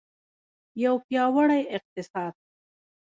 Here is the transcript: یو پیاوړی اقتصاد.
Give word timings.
یو 0.83 0.95
پیاوړی 1.07 1.61
اقتصاد. 1.77 2.33